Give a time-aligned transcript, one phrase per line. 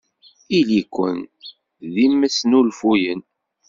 [0.57, 1.17] Ili-ken
[1.93, 3.21] d imesnulfuyen!